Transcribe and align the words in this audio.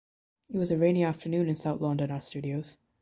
It 0.49 0.57
was 0.57 0.71
a 0.71 0.79
rainy 0.79 1.03
afternoon 1.03 1.47
in 1.47 1.55
South 1.55 1.79
London, 1.79 2.09
Art 2.09 2.23
Studios. 2.23 2.79